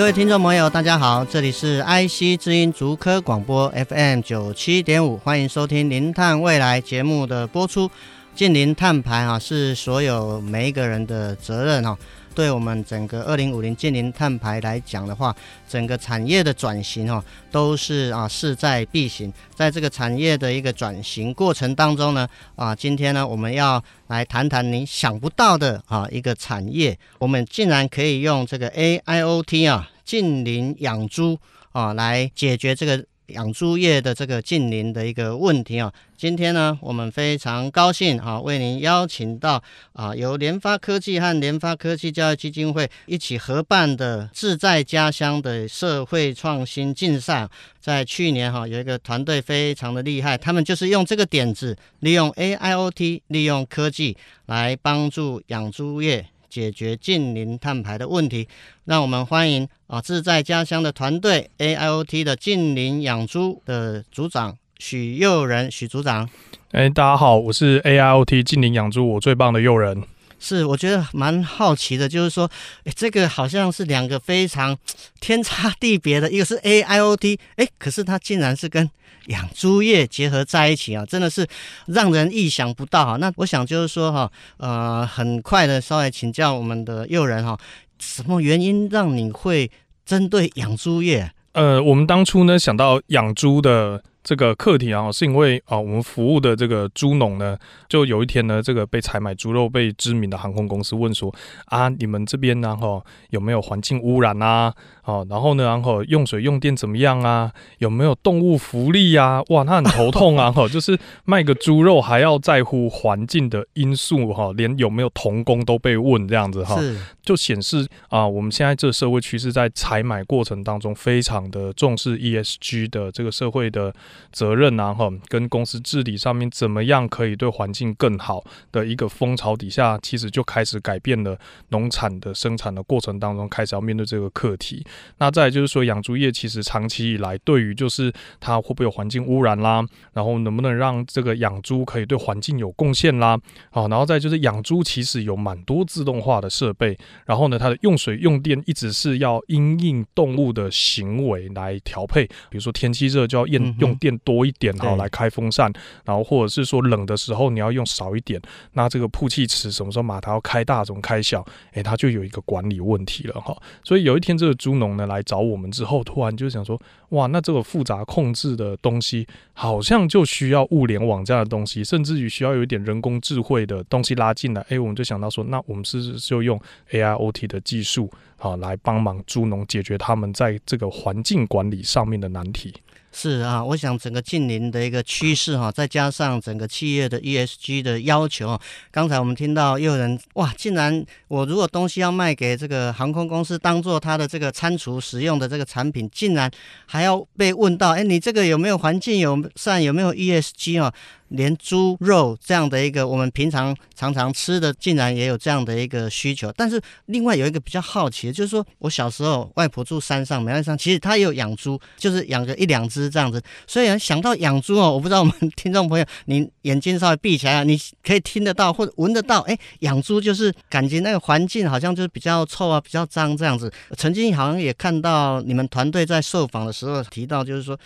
[0.00, 7.90] 各位听众朋友，大家好，这里是 IC 知音足科广播 FM 九七点五，欢迎收听《零碳未来》节目的播出。
[8.34, 11.98] 近零碳排啊，是所有每一个人的责任哈。
[12.34, 15.34] 对我们整个二零五零近零碳排来讲的话，
[15.68, 19.32] 整个产业的转型哈，都是啊势在必行。
[19.54, 29.90] 在这个产业的一个转型过程当中呢，啊，今天呢，我们要来谈谈你想不到的啊一个产业，我们竟然可以用这个 AIoT 啊。
[30.02, 31.38] 近零养猪
[31.70, 35.92] 啊，来解决这个养猪业的这个近邻的一个问题啊。
[36.16, 39.62] 今天呢，我们非常高兴啊，为您邀请到
[39.94, 47.48] 啊，由联发科技和联发科技教育基金会一起合办的“志在家乡”的社会创新竞赛。
[47.80, 56.26] 在去年哈，有一个团队非常的厉害，他们就是用这个点子，利用 AIoT，利用科技来帮助养猪业。
[56.50, 58.48] 解决近邻碳排的问题，
[58.84, 66.28] 让我们欢迎啊志在家乡的团队 AIoT 的近邻养猪的组长许佑仁许组长。
[66.72, 70.02] 哎，大家好，我是 AIoT 近邻养猪，我最棒的佑仁。
[70.40, 72.50] 是，我觉得蛮好奇的，就是说，
[72.84, 74.76] 哎，这个好像是两个非常
[75.20, 78.90] 天差地别的，一个是 AIoT，哎，可是它竟然是跟
[79.26, 81.46] 养猪业结合在一起啊，真的是
[81.86, 83.16] 让人意想不到哈。
[83.16, 87.58] 那我想就是说哈，呃，很快的稍微请教我们的佑仁哈，
[87.98, 89.70] 什么原因让你会
[90.06, 91.30] 针对养猪业？
[91.52, 94.02] 呃，我们当初呢想到养猪的。
[94.22, 97.56] 这个课题啊，是因为啊，我们服务的这个猪农呢，
[97.88, 101.34] 就有一天呢，这个被采买猪肉被知名的航空公司问说
[101.66, 104.74] 啊，你们这边然后有没有环境污染啊？
[105.04, 107.50] 哦，然后呢，然后用水用电怎么样啊？
[107.78, 109.42] 有没有动物福利啊？
[109.48, 110.52] 哇，他很头痛啊！
[110.52, 116.78] 哈，就是卖个猪肉还要在乎环境的因素哈，连有没有童工都被问这样子哈，
[117.22, 123.92] 就显示啊，我们现在这社会趋势在采买过程当中非常的重视 ESG 的这个社会的。
[124.32, 131.38] 责任啊，哈，跟公司治理上面怎么样可以对环境更好的一个风潮底下，其实就开始改变了
[131.68, 134.84] 农产的生产的过程当中，开始要面对这个课题。
[135.18, 139.84] 那再就是说，养猪业其实长期以来对于就是它会不会有环境污染啦，
[140.14, 143.38] 然后能不能让这个养猪可以对环境有贡献啦，
[143.70, 153.99] 好，然后再就是养猪其实有蛮多自动化的设备，然后呢，它的用水用电一直是要因应动物的行为来调配，比如说天气热就要用用。
[154.00, 155.72] 电多一点哈，来开风扇，
[156.04, 158.40] 然后或者是说冷的时候你要用少一点，
[158.72, 163.56] 那这个曝气池什么时候马达要开大，怎么开小，哎，它就有一个管理问题了哈。
[163.84, 166.80] 所以有一天这个猪农呢来找我们之后，突然就想说，
[167.10, 176.58] 哇，那这个复杂控制的东西好像就需要物联网这样的东西，甚至于需要有一点人工智慧的东西拉进来，哎，我们就想到说，那我们是不是就用
[176.90, 182.72] AIoT 的技术好来帮忙猪农解决他们在这个环境管理上面的难题。
[183.12, 188.58] 是啊，我想整个近邻的一个趋势哈，再加上整个企业的 ESG 的要求，
[188.90, 196.50] 刚才我们听到又有人哇，竟然我如果东西要卖给这个航空公司，当做它的这个餐厨使用的这个产品，竟然
[196.86, 200.94] 还要被问到，哎，你这个有没有环境友善，有没有 ESG 啊？
[201.30, 206.52] 连猪肉这样的一个我们平常常常吃的，竟然也有这样的一个需求。
[206.56, 213.42] 但是另外有一个比较好奇的，就是说我小时候外婆住山上，梅山上，其实她也有养猪，就是养个一两只这样子。
[213.66, 223.72] 所以想到养猪哦，我不知道我们听众朋友，你眼睛稍微闭起来，你可以听得到或者闻得到，哎，养猪就是感觉那个环境好像就是比较臭啊，比较脏这样子。
[223.96, 227.78] 曾经好像也看到你们团队在受访的时候提到，就是说。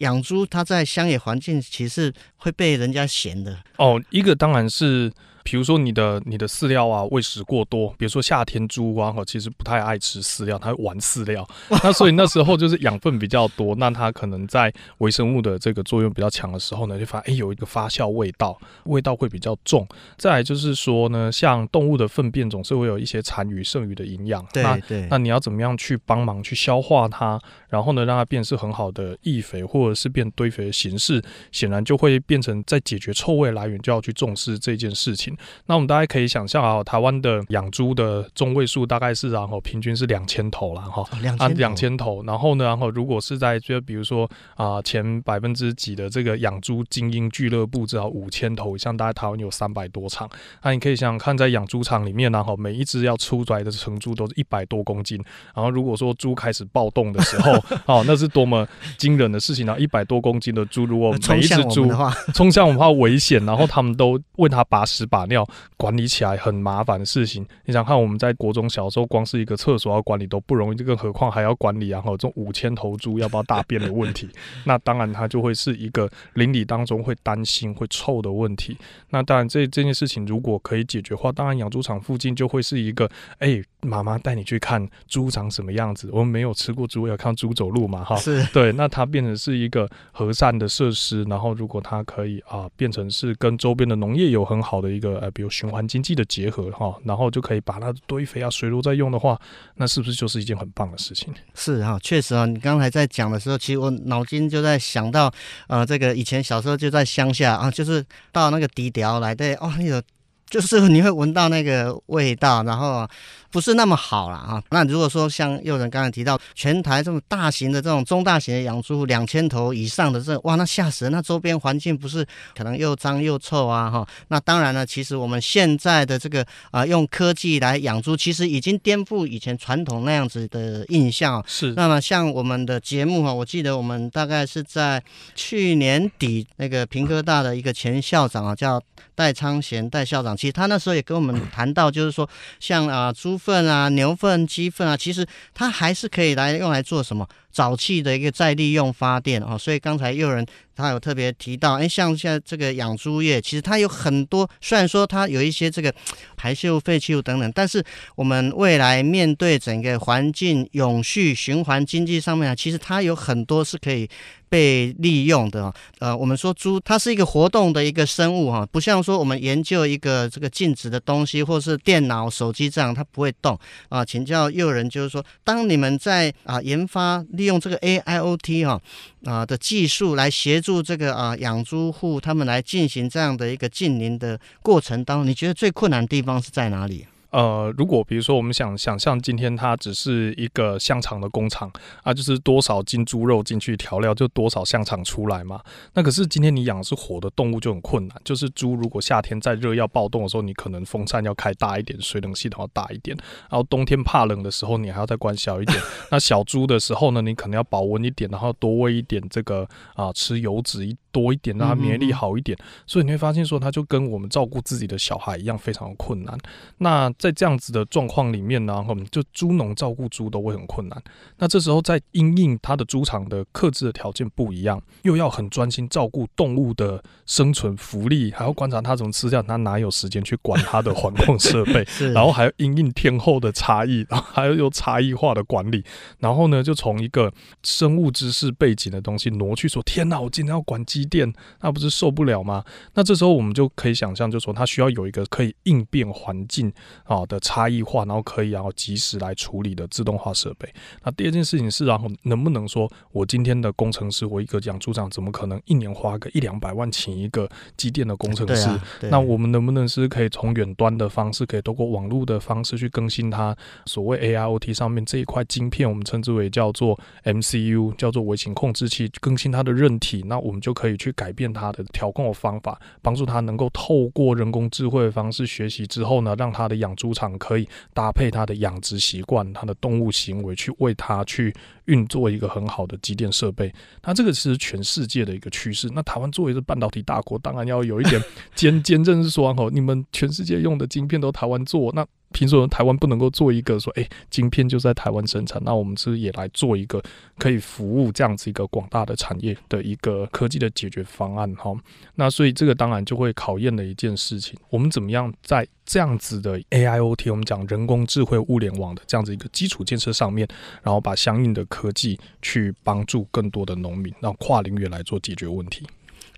[0.00, 3.58] 养猪，它在乡野环境其实会被人家嫌的。
[3.76, 5.10] 哦，一个当然是
[5.50, 11.44] 比如说你的你的饲料啊喂食过多，比如说夏天猪啊哈，其实不太爱吃饲料，它会玩饲料，
[11.82, 19.84] 那所以那时候就是养分比较多，那它可能在微生物的这个作用比较强的时候呢，就发现哎、欸、有一个发酵味道，味道会比较重。
[20.16, 31.20] 再来就是说呢，像动物的粪便总是会有一些残余剩余的营养，对那对，那你要怎么样去帮忙去消化它，然后呢让它变是很好的易肥或者是变堆肥的形式，
[31.50, 35.36] 显然就会变成在解决臭味来源就要去重视这件事情。
[35.66, 41.02] 那我们大家可以想象啊，台湾的养猪的中位数大概是然后平均是两千头了哈，
[41.38, 50.28] 啊两千头，然后呢，然后如果是在就比如说啊前百分之几的这个养猪精英俱乐部至少五千头以上，大概台湾有三百多场，
[50.62, 55.22] 那你可以想想看，在养猪场里面然后每一只要出来的成猪都是一百多公斤，
[55.54, 57.52] 然后如果说猪开始暴动的时候，
[57.86, 58.66] 哦，那是多么
[58.96, 59.76] 惊人的事情啊！
[59.78, 61.90] 一百多公斤的猪，如果每一只猪
[62.34, 65.46] 冲向我们的话危险，然后他们都为它把屎把尿。
[65.76, 74.28] 管理起来很麻烦的事情，你想看我们在国中小时候，光是一个厕所要管理都不容易，更何况还要管理然后这种五千头猪要不要大便的问题，
[74.64, 78.76] 那当然它就会是一个邻里当中会担心会臭的问题。
[79.08, 86.10] 那当然这这件事情如果可以解决的话，当然养猪场附近就会是一个，哎、欸，妈妈带你去看猪长什么样子。
[86.12, 88.70] 我们没有吃过猪，要看猪走路嘛，哈，是对。
[88.72, 99.40] 那它变成是一个和善的设施，然后如果它可以啊变成是跟周边的农业有很好的一个呃，比如循环经济的结合哈，然后就可以把它堆肥啊、水路再用的话，
[99.76, 101.34] 那是不是就是一件很棒的事情？
[101.54, 102.46] 是哈，确实啊。
[102.46, 105.32] 你刚才在讲的时候，其实我脑筋就在想到，
[105.68, 110.00] 呃，这个以前小时候就在乡下啊，就是到那个底调来对哦，有
[110.48, 113.08] 就是你会闻到那个味道，然后。
[113.50, 114.62] 不是那么好了啊！
[114.70, 121.12] 那如果说像又仁刚才提到，全台这么大型的这种中大型的养猪户两千头以上的这哇，那吓死人！
[121.12, 122.24] 那周边环境不是
[122.56, 124.06] 可能又脏又臭啊哈？
[124.28, 131.44] 那当然了，其实我们现在的这个啊、呃，用科技来养猪，其实已经颠覆以前传统那样子的印象。
[131.48, 131.74] 是。
[131.74, 135.02] 那么像我们的节目哈，我记得我们大概是在
[135.34, 138.80] 去年底，那个平科大的一个前校长啊，叫
[139.16, 142.30] 戴昌贤戴校长，其实他那时候也跟我们谈到，就是说
[142.60, 143.39] 像啊猪。
[143.40, 147.26] 粪啊，牛粪、鸡粪啊，其实它还是可以来用来做什么？
[147.54, 155.92] 沼气的一个再利用发电哦，所以刚才又有人他有特别提到，哎，像现在这个养猪业，其实它有很多，虽然说它有一些这个
[156.36, 164.08] 排泄物、废弃物等等，但是我们未来面对整个环境永续循环经济上面啊，其实它有很多是可以
[164.48, 165.70] 被利用的。
[165.98, 173.58] 呃，我们说猪它是一个活动的一个生物哈，不像说我们研究一个这个静止的东西，或是电脑、手机这样它不会动
[173.90, 174.02] 啊。
[174.02, 177.22] 请教又仁，就是说，当你们在啊研发。
[177.40, 178.78] 利用这个 AIoT 哈
[179.24, 187.06] 啊的技术来协助这个啊养猪户他们来进行这样的一个进林的过程当中，你觉得最困难的地方是在哪里？
[187.30, 191.70] 呃，如果比如说我们想想象今天它只是一个香肠的工厂
[192.02, 195.60] 啊，就是多少斤猪肉进去调料就多少香肠出来嘛。
[195.94, 203.16] 那可是今天你养的是活的动物就很困难，就是猪如果夏天再热要暴动的时候，你可能风扇要开大一点，水冷系统要大一点，
[203.48, 205.78] 然后冬天怕冷的时候你还要再关小一点。
[206.10, 212.56] 那小猪的时候呢，你可能要保温一点，然后多喂一点这个啊吃油脂一多一点，让他免疫力好一点。
[212.86, 216.38] 所以你会发现说，他就跟我们照顾自己的小孩一样，非常的困难。
[216.78, 221.02] 那在这样子的状况里面呢，我们就猪农照顾猪都会很困难。
[221.38, 231.86] 那这时候在因应它的猪场的克制的条件不一样，又要很专心照顾动物的生存福利，还要观察它怎么吃掉，它哪有时间去管它的环控设备？
[232.12, 235.84] 然后还要因应天候的差异，然后还要有差异化的管理。
[236.18, 242.62] 然后呢，就从一个生物知识背景的东西挪去说，天哪，我今天要管机电，那不是受不了吗？
[242.94, 246.72] 那这时候我们就可以想象，就说它需要有一个可以应变环境
[247.04, 250.68] 啊的差异化，然后可以然后及时来处理的自动化设备。
[251.02, 258.68] 那第二件事情是，然后能不能说我今天的工程师，我一个养猪场怎么可能一年花个一两百万请一个机电的工程师？
[259.10, 265.88] 那我们能不能是可以从远端的方式，可以通过网络的方式去更新它所谓 AIoT 上面这一块晶片？
[265.88, 281.54] 我们称之为叫做 MCU，叫做微型控制器，更新它的韧体，那我们就可以以去改变它的调控的方法，帮助它能够透过人工智慧的方式学习之后呢，让它的养猪场可以搭配它的养殖习惯、它的动物行为，去为它去
[281.86, 283.72] 运作一个很好的机电设备。
[284.04, 285.88] 那这个是全世界的一个趋势。
[285.94, 288.22] 那台湾作为是半导体大国，当然要有一点
[288.54, 295.62] 坚坚韧，是说哦，你们全世界用的晶片都台湾做，那凭什么台湾不能够做一个说，哎，晶片就在台湾生产？
[295.64, 297.00] 那我们是是也来做一个
[297.38, 301.54] 可以服务这样子一个广大的产业的一个科技的解决方案？
[301.54, 301.72] 哈，
[302.16, 310.48] 那所以这个当然就会考验的一件事情，我们怎么样在这样子的 AIoT，我们讲人工智慧物联网的这样子一个基础建设上面，
[310.82, 315.86] 然后把相应的科技去帮助更多的农民，让跨领域来做解决问题。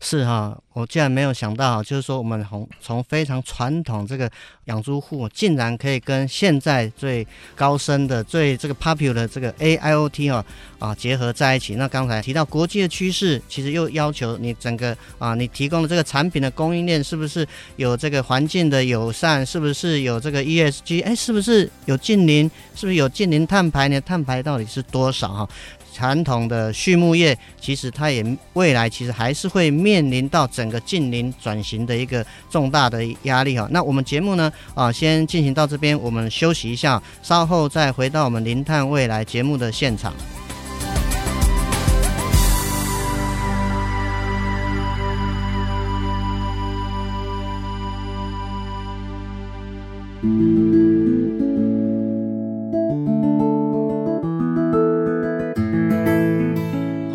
[0.05, 4.29] 是哈，我竟然没有想到，就是说我们从从非常传统这个
[4.65, 10.45] 养猪户，竟然可以跟现在最高深的、最这个 popular 的这个 AIoT 啊
[10.81, 11.77] 啊结合在一起。
[11.77, 19.47] 那刚才提到国际的趋势，其实又要求你整个啊，你提供的这个产品的供应链是不是有这个环境的友善？
[19.47, 21.05] 是不是有这个 ESG？
[21.05, 22.51] 哎，是不是有净零？
[22.75, 23.87] 是不是有净零碳排？
[23.87, 25.29] 你的碳排到底是多少？
[25.29, 25.49] 哈？
[25.93, 33.69] 传统的畜牧业，其实它也未来其实还是会面临到整个近邻转型的一个重大的压力哈。
[33.71, 40.13] 那我们节目呢啊，先进行到这边，我们休息一下，稍后再回到我们林探未来节目的现场。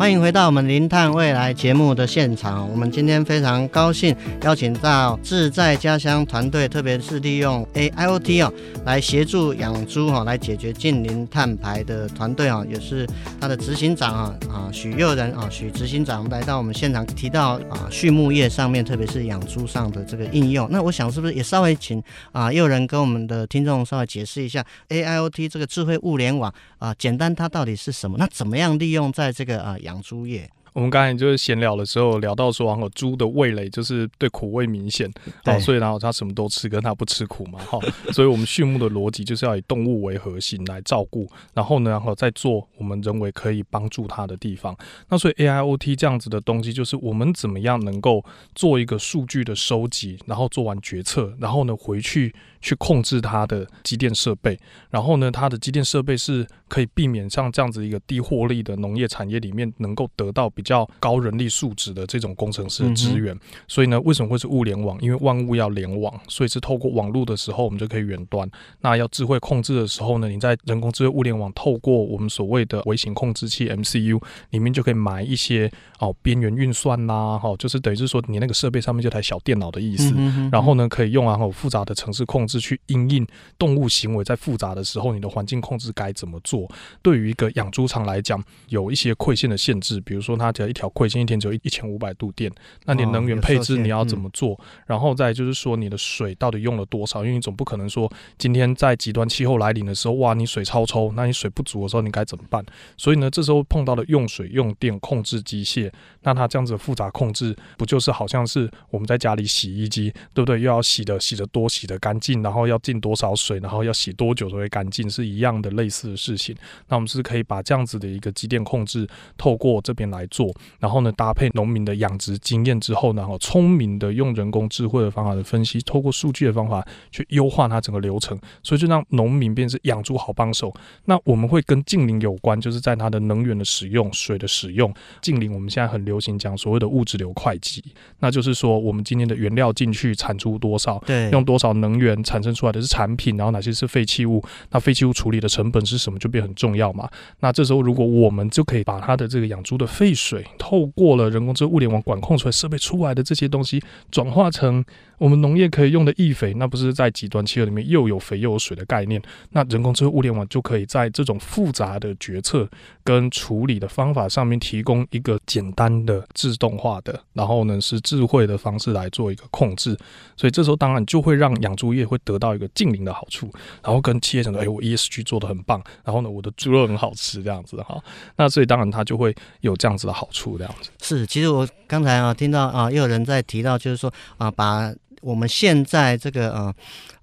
[0.08, 2.66] 欢迎回到我们零碳未来节目的现场。
[2.70, 8.50] 我们今天非常高兴邀请到志在家乡团队，特别是利用 AIoT 哦
[8.86, 13.06] 来协助养猪哈，来解决近零碳排的团队啊，也是
[13.38, 20.66] 他的执行长啊啊许佑仁啊许执行长来到我们现场，提到啊畜牧业上面，特别是养猪上的这个应用。
[20.70, 28.16] 那我想是不是也稍微请啊佑仁跟我们的听众稍微解释一下 AIoT 这个智慧物联网啊，简单它到底是什么？
[28.18, 35.10] 那怎么样利用在这个啊养猪业，我们刚才就是闲聊的时候聊到说，然后猪的味蕾就是对苦味明显，
[35.44, 37.78] 好，所以然后它什么都吃，跟它不吃苦嘛，哈，
[38.12, 44.76] 所以我们畜牧的逻辑就是要以动物为核心来照顾，然后呢，然后再做我们人为可以帮助它的地方。
[45.08, 48.24] 那所以 AIoT 这样子的东西，就是我们怎么样能够
[48.54, 52.34] 做一个数据的收集，然后做完决策，然后呢回去。
[52.60, 54.58] 去控制它的机电设备，
[54.90, 63.38] 然后呢，它的机电设备是可以避免像这样子一个低获利的农业产业里面能够得到比较高人力素质的这种工程师的资源。
[63.66, 64.98] 所以呢，为什么会是物联网？
[65.00, 68.50] 因为万物要联网，所以是透过网络的时候，我们就可以远端。
[68.80, 80.14] 那要智慧控制的时候呢，你在人工智慧物联网透过我们所谓的微型控制器 MCU 里面就可以埋一些哦边缘运算呐、啊，哈，就是等于是说你那个设备上面就台小电脑的意思。
[80.50, 82.58] 然后呢，可以用啊很复杂的城市控制。
[82.58, 83.24] 是去因应
[83.56, 86.68] 动物行为在复杂的时候，你的环境控制该怎么做？
[87.00, 92.50] 对于一个养猪场来讲，有一些馈线的限制，比如说它只要一条馈线一天只有一千五百度电，
[92.84, 94.54] 那你能源配置你要怎么做？
[94.54, 97.22] 哦嗯、然后再就是说你的水到底用了多少？
[97.24, 102.64] 因为你总不可能说今天在极端气候来临的时候，哇，你水超抽，那你水不足的时候你该怎么办？
[102.96, 110.60] 所以呢，这时候碰到了用水用电控制机械，那它这样子的复杂控制，不就是好像是我们在家里洗衣机，对不对？
[110.60, 112.37] 又要洗的洗的多，洗的干净。
[112.42, 116.54] 然后要进多少水，然后要洗多久才会干净，是一样的类似的事情。
[116.88, 130.72] 那我们是可以把这样子的一个机电控制透过这边来做，然后呢，搭配农民的养殖经验之后呢，然后聪明的用人工智慧的方法的分析，透过数据的方法去优化它整个流程，所以就让农民变成养猪好帮手。
[131.06, 134.92] 那我们会跟近邻有关，就是在它的能源的使用、水的使用。
[135.20, 137.82] 近邻我们现在很流行讲所谓的物质流会计，
[138.20, 142.22] 那就是说我们今天的原料进去产出多少，对，用多少能源。
[142.28, 144.44] 产生出来的是产品，然后哪些是废弃物？
[144.70, 146.18] 那废弃物处理的成本是什么？
[146.18, 147.08] 就变很重要嘛。
[147.40, 154.84] 那这时候，如果我们就可以把它的这个养猪的废水，透过了人工智能物联网管控出来设备出来的这些东西，转化成。
[155.18, 159.20] 我们农业可以用的易肥，那不是在极端气候里面又有肥又有水的概念？
[159.50, 162.68] 那人工智能物联网就可以在这种复杂的决策
[163.02, 169.98] 跟处理的方法上面提供一个简单的自动化的，然后呢是智慧的方式来做一个控制。
[170.36, 173.50] 所以这时候当然就会让养猪业会得到一个近邻的好处，
[173.82, 177.98] 然后跟企业讲说：“哎，我 ESG 做的很棒，然后呢我的猪肉很好吃，这样子哈。”
[178.36, 180.90] 那所以当然它就会有这样子的好处，这样子。
[181.02, 184.92] 是，其实我刚才啊听到啊又有人在提到，就是说啊把。
[185.20, 186.72] 我们现在这个啊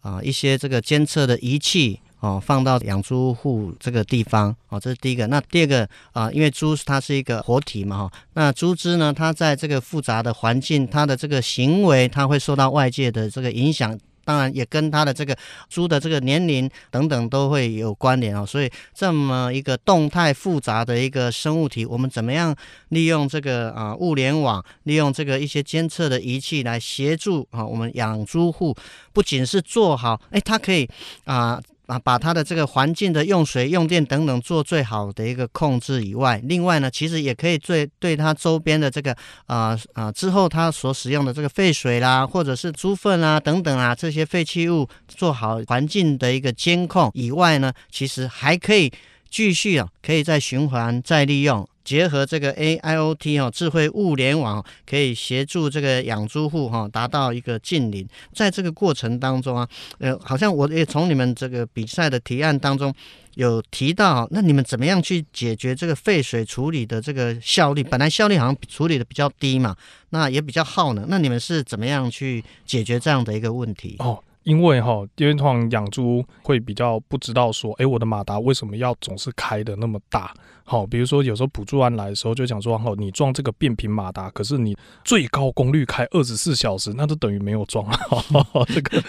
[0.01, 5.25] 啊一些这个监测的仪器哦，放到养猪户这个地方哦，这是第一个。
[5.27, 13.97] 那第二个啊，因为猪它是一个活体嘛哈，那猪只呢，它在这个复杂的环境，它的这个行为，它会受到外界的这个影响。
[14.25, 15.37] 当然也跟它的这个
[15.69, 18.45] 猪的这个年龄等等都会有关联啊。
[18.45, 22.53] 所以这么一个动态复杂的一个生物体，我们怎么样
[22.89, 28.75] 利用这个啊物联网，利用这个一些监测的仪器来协助啊我们养猪户，
[29.13, 30.89] 不仅是做好，哎，它可以
[31.23, 31.61] 啊。
[31.87, 39.15] 啊，把它的这个环境的用水、用电等等做最好的一个控制以外，另外呢，其实也可以对对它周边的这个
[39.45, 48.91] 啊啊、之后它所使用的这个废水啦，或者是猪粪啊等等啊这些废弃物做好环境的一个监控以外呢，其实还可以
[49.29, 51.67] 继续啊，可以再循环再利用。
[51.85, 58.05] 结合这个 AIoT 哈，智慧物联网可以协助这个养猪户哈达到一个近邻。
[58.33, 62.93] 在这个过程当中啊，呃，好像我也从你们这个比赛的提案当中
[63.35, 67.83] 有提到，那你们怎么样去解决这个废水处理的这个效率？
[67.83, 69.75] 本来效率好像处理的比较低嘛，
[70.09, 71.05] 那也比较耗能。
[71.07, 73.95] 那你们是怎么样去解决这样的一个问题？
[73.99, 74.19] 哦。
[74.45, 80.31] 因为哈，因为通常养猪会比较不知道说，哎，我的马达为什么要总是开的那么大？
[80.67, 87.99] 好，比如说有时候补助案来的时候，就讲说，哦，你装这个变频马达，可是你最高功率开二十四小时，那就等于没有装啊。
[88.73, 89.03] 这个，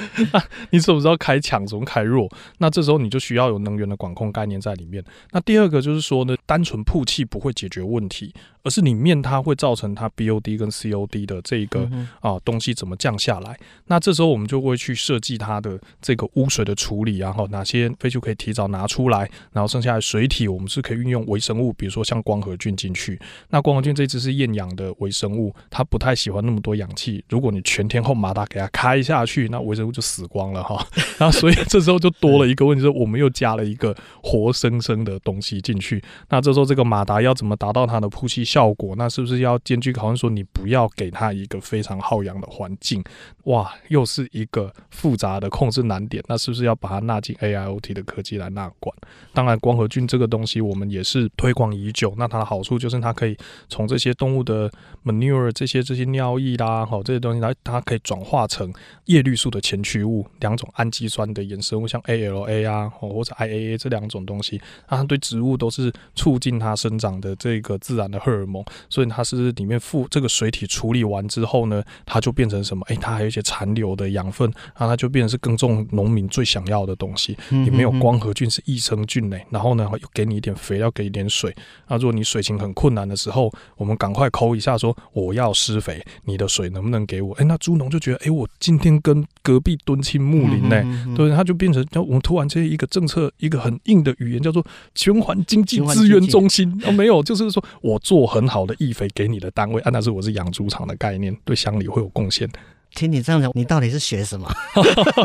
[0.71, 2.29] 你怎么知道开强，怎么开弱？
[2.59, 5.03] 那这时候你就需要有能源的管控概念在里面。
[5.31, 11.89] 那第二个就是说呢，单纯曝气不会解决问题，而是里面它会造成它 BOD 跟 COD 的这一个
[12.21, 13.59] 啊东西怎么降下来？
[13.87, 23.19] 那这时候我们就会去设计它的这个污水的处理，然后哪些废弃物可以提早拿出来，然后剩下的水体我们是可以运用微生物，比如说像光合菌进去。
[23.51, 27.25] 那光合菌这只是厌氧的微生物，它不太喜欢那么多氧气。
[27.29, 30.85] 如果你全天候马达给它开下去，那微生物就死光了哈。
[31.21, 36.03] 那所以这时候就多了一个问题，是我们又加了一个活生生的东西进去。
[36.29, 38.95] 那这时候这个马达要怎么达到它的呼吸效果？
[38.97, 43.05] 那是不是要兼具考虑说你不要给它一个非常耗氧的环境？
[43.45, 46.23] 哇，又是一个复杂的控制难点。
[46.29, 48.95] 那是不是要把它纳进 AIoT 的科技来纳管？
[49.33, 52.15] 当然，光合菌这个东西我们也是推广已久。
[52.17, 53.37] 那它的好处就是它可以
[53.69, 54.71] 从这些动物的
[55.05, 58.73] manure 这些这些尿液啦，好这些东西它它可以转化成
[59.05, 68.65] 叶绿素的前驱物，两种氨基酸的衍生物，像 ALA 啊，或者 IAA 这两种东西，它对植物都是促进它生长的这个自然的荷尔蒙。
[68.89, 72.85] 所以它是里面附这个水体处理完之后呢，它就变成什么？
[72.89, 77.37] 哎、它还有一些残留的养分，然后它就变成是耕种农民最想要的东西。
[77.51, 81.55] 里面有光合菌是益生菌嘞，然后呢又给你一点肥，料给一点水。
[81.89, 87.35] 那如果你水情很困难的时候，我们赶快抠一下说我要施肥，你的水能不能给我？
[87.35, 94.65] 哎、欸，那猪农就觉得哎、欸，我今天跟隔壁敦亲睦邻呢，对，他就变成叫我们突然间一个政策，一个很硬的语言叫做
[94.95, 96.81] 循环经济资源中心。
[96.85, 98.77] 哦，没有，就是说我做很好的。
[98.79, 102.47] 易肥给你的单位，啊，那是我是养猪场的概念，对乡里会有贡献。
[102.95, 104.51] 听你这样讲，你到底是学什么？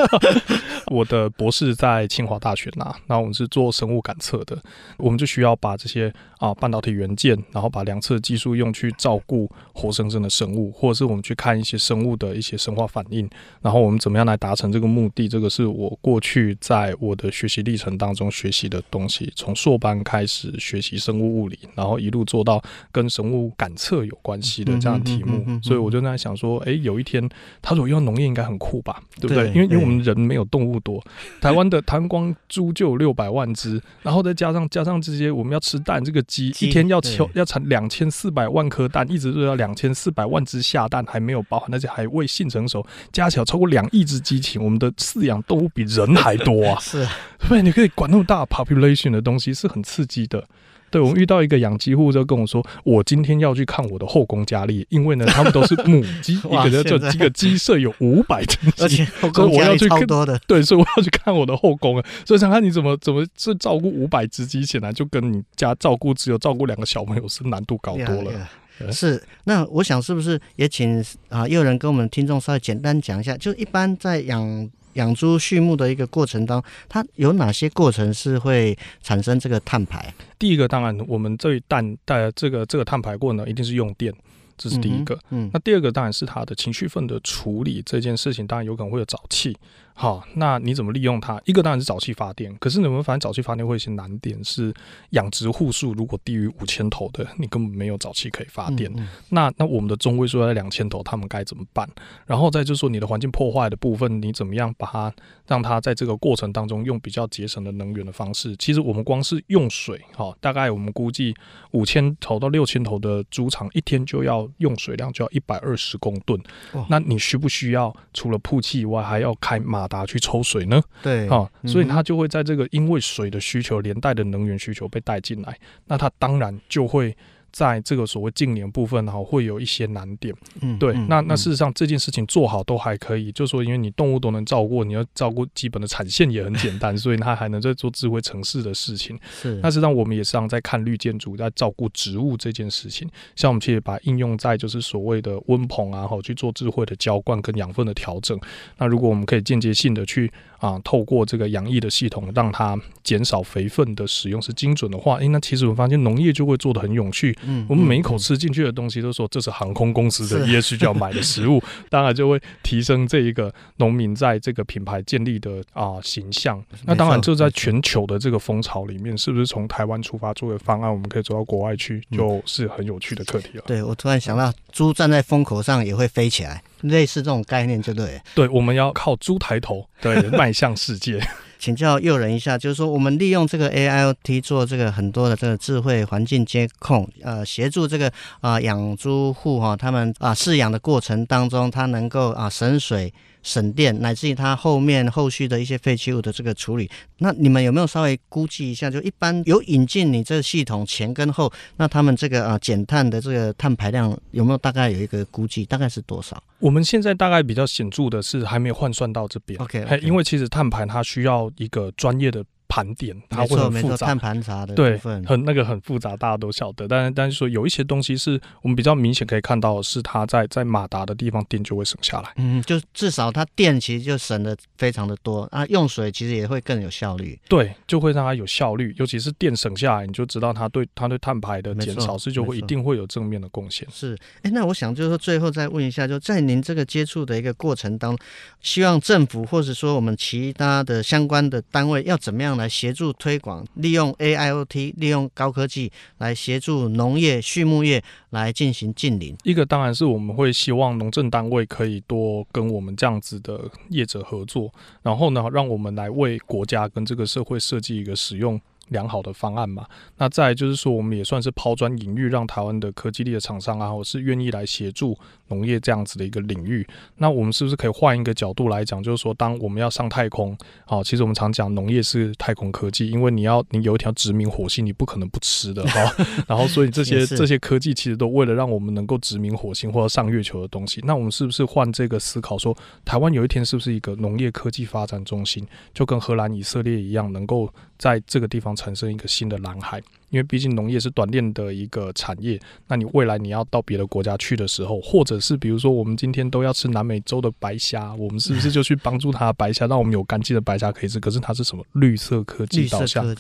[0.88, 4.62] 我的博士在清华大学拿，那我们是做生物感测的，
[4.98, 13.30] 我们就需要把这些啊半导体元件，然后把量测技术用去照顾活生生的生物，或者是我们去看一些生物的一些生化反应，
[13.62, 15.30] 然后我们怎么样来达成这个目的？
[15.30, 27.30] 这个是我过去在我的学习历程当中学习的东西，从硕班开始学习生物物理，然后一路做到跟生物感测有关系的这样的题目，所以我就在想说，哎，有一天。
[27.62, 29.48] 他说：“用农业应该很酷吧，对不对？
[29.50, 31.04] 因为因为我们人没有动物多，
[31.40, 46.80] 台湾的台湾光猪就有六百万只，然后再加上加上这些我们要吃蛋，这个鸡一天要求要产两千四百万颗蛋，一直都要两千四百万只下蛋，还没有包含那些还未性成熟，加起来超过两亿只鸡禽，我们的饲养动物比人还多啊！
[46.82, 47.08] 是，
[47.48, 50.44] 所以你可以管那么大 population 的东西，是很刺激的。”
[50.92, 60.38] 对，我们遇到一个养鸡户，就跟我说，我今天要去看我的后宫佳丽，因为呢，他们都是母鸡， 一个就这个鸡舍有五百只鸡，而且后宫佳丽超多的。
[60.46, 62.06] 对，所以我要去看我的后宫啊。
[62.26, 68.32] 所以想看你怎么怎么是照顾五百只鸡，显然就跟你家照顾只有照顾两个小朋友是难度高多了。
[68.80, 68.92] Yeah, yeah.
[68.92, 74.70] 是，那我想是不是也请啊，又仁跟我们听众稍微简单讲一下，就一般在养。
[74.94, 80.14] 养猪畜牧的一个过程当中，它有哪些过程是会产生这个碳排？
[80.38, 84.14] 第一个当然，我们这一蛋带这个这个碳排过呢，一定是用电，
[84.58, 85.18] 这是第一个。
[85.30, 89.56] 嗯，那第二个当然是它的情绪粪的处理这件事情，当然有可能会有沼气。
[89.94, 91.40] 好，那你怎么利用它？
[91.46, 94.74] 一个当然是沼气发电，可是你们发现沼气发电会有些难点，是
[95.12, 98.92] 养殖户数如果低于五千头的，你根本没有沼气可以发电。
[99.30, 101.88] 那那我们的中位数在两千头，他们该怎么办？
[102.26, 105.14] 然后再就是说你的环境破坏的部分，你怎么样把它
[105.46, 108.56] 让它在这个过程当中用比较节省的能源的方式？
[108.58, 111.36] 其实我们光是用水，哈，大概我们估计
[111.72, 116.42] 五千头到六千头的猪场一天就要用水量就要一百二十公吨。
[116.90, 120.82] 那你需不需要除了曝气以外，还要开马达去抽水呢？
[121.02, 127.16] 对，啊、哦，所以它就会在这个因为水的需求连带的能源需求被带进来，那它当然就会。
[127.52, 130.34] 在这个所谓净零部分哈，会有一些难点。
[130.62, 139.20] 嗯，对，嗯、那那事实上这件事情做好都还可以，就是说因为你动物都能照顾，你要照顾基本的产线也很简单，所以它还能在做智慧城市的事情。
[139.30, 143.10] 是，那实际上我们也实际上在看绿建筑，在照顾植物这件事情。
[143.36, 148.40] 像我们其实把应用在就是所谓的温棚啊，哈，去做智慧的浇灌跟养分的调整。
[148.78, 157.36] 那如果我们可以间接性的去啊，透过这个养液的系统，让它减少肥分的使用是精准的话，诶，那其实我们发现农业就会做得很永续。
[157.46, 166.64] 嗯，我们每一口吃进去的东西都说这是航空公司的 ESG 要买的食物，当然就会提升这一个农民在这个品牌建立的啊形象。
[166.86, 173.64] 那当然，这在全球的这个风潮里面，是不是从台湾出发作为方案，我们可以走到国外去，就是很有趣的课题了。
[173.68, 178.22] 对，我突然想到，猪站在风口上也会飞起来，类似这种概念，就对。
[178.36, 181.22] 对，我们要靠猪抬头，对， 迈向世界。
[181.62, 193.14] 请教诱人一下，就是说我们利用这个 AIoT 做这个很多的这个智慧环境监控，呃，协助这个啊养猪户哈，他们啊饲养的过程当中，它能够啊省水。
[193.44, 198.90] 省电，乃至于它后面后续的一些废弃物的这个处理，那你们有没有稍微估计一下？
[198.90, 205.66] 就一般有引进你这个系统前跟后，那他们这个啊减碳的这个碳排量有没有大概有一个估计？
[205.66, 206.42] 大概是多少？
[206.60, 209.60] 我们现在大概比较显著的是还没有换算到这边。
[209.60, 210.00] OK，, okay.
[210.02, 212.44] 因为其实碳排它需要一个专业的。
[212.72, 214.08] 盘点，它会很复杂。
[214.08, 216.88] 碳盘查的部分，对，很那个很复杂，大家都晓得。
[216.88, 222.32] 但是，但是说有一些东西是我们比较明显可以看到，是它在在马达的地方电就会省下来。
[222.38, 227.38] 嗯，就至少它电其实就省的非常的多啊，用水其实也会更有效率。
[227.50, 233.86] 对，就会让它有效率，尤其是电省下来，你就知道它对它对碳排的减少是就会一定会有正面的贡献。
[233.92, 238.26] 是，哎、欸，那我想就是说最后再问一下，就在您这个接触的一个过程当中，
[238.62, 243.42] 希望政府或者说我们其他的相关的单位要怎么样来协助推。
[243.42, 249.36] 广利用 AIoT，利用高科技来协助农业、畜牧业来进行近邻。
[249.44, 254.72] 一个当然是我们会希望农政单位可以多跟我们这样子的业者合作，
[255.02, 259.86] 然后呢，让我们来为国家跟这个社会设计一个使用良好的方案嘛，
[260.18, 266.86] 那再就是说，我们也算是抛砖引玉，让台湾的科技力的厂商啊，我是愿意来协助农业这样子的一个领域。
[267.18, 276.14] 那我们是不是可以换一个角度来讲，就是说，当我们要上太空，好，其实我们常讲农业是太空科技，因为你要你有一条殖民火星，你不可能不吃的哈。
[276.48, 281.02] 然后，所以这些这些科技其实都为了让我们能够殖民火星或者上月球的东西。
[281.06, 282.76] 那我们是不是换这个思考，说
[283.06, 288.72] 台湾有一天是不是一个农业科技发展中心，就跟荷兰、以色列一样，能够在这个地方。
[288.82, 290.02] 产生一个新的蓝海。
[290.30, 301.20] 因为毕竟农业是短链的一个产业，那你未来你要到别的国家去的时候，或者是比如说我们今天都要吃南美洲的白虾，我们是不是就去帮助它白虾，让我们有干净的白虾可以吃？
[301.20, 303.36] 可是它是什么绿色科技导向？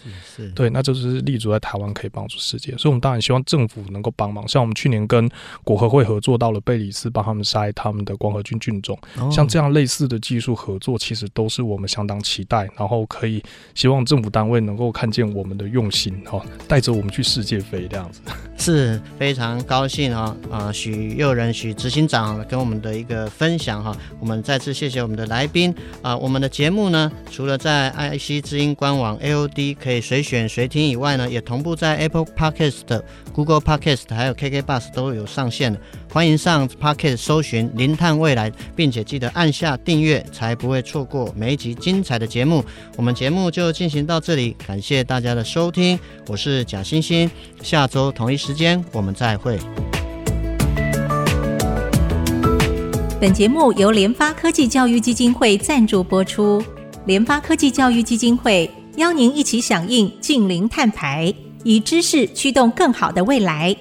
[0.53, 4.45] 对，那就是立足在台湾可以帮助世界，所以我们当然希望政府能够帮忙。
[4.45, 5.29] 像我们去年跟
[5.63, 13.41] 国合会合作到了贝里斯，帮他们筛他们的光合菌菌种，哦，像这样类似的技术合作，其实都是我们相当期待，然后可以
[13.75, 17.61] 希望政府单位能够看见我们的用心，哈，带着我们去世界。
[17.61, 18.19] 飞这样子
[18.57, 20.35] 是非常高兴啊！
[20.49, 26.17] 啊，许又仁许执行长跟我们的一个分享哈，我们再次谢谢我们的来宾啊！
[26.17, 35.79] 我们的节目呢，除了在 IC 之音官网 AOD 可以随选随听以外呢，也同步在 Apple Podcast、Google Podcast 还有 KK Bus 都有上线的。
[36.13, 42.61] 欢迎上 Podcast 搜寻“零碳未来”，并且记得按下订阅，才不会错过每一集精彩的节目。
[42.97, 45.97] 我们节目就进行到这里，感谢大家的收听，
[46.27, 47.31] 我是贾欣欣。
[47.63, 49.57] 下周同一时间我们再会。
[53.21, 56.61] 本节目由联发科技教育基金会赞助播出。
[57.05, 63.73] 联发科技教育基金会邀您一起响应净零碳排，以知识驱动更好的未来。